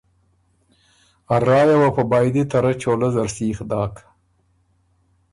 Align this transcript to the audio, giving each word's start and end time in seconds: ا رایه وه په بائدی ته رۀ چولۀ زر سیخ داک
ا 1.33 1.35
رایه 1.47 1.75
وه 1.79 1.89
په 1.95 2.03
بائدی 2.11 2.43
ته 2.51 2.57
رۀ 2.63 2.71
چولۀ 2.81 3.07
زر 3.15 3.27
سیخ 3.35 3.57
داک 3.69 3.93